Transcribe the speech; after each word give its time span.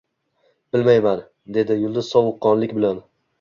Bilmayman, 0.75 1.21
dedi 1.59 1.77
Yulduz 1.83 2.09
sovuqqonlik 2.15 2.75
bilan 2.81 3.05